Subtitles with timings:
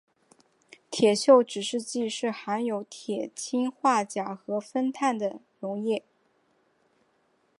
[0.89, 6.01] 铁锈指示剂是含有铁氰化钾和酚酞的溶液。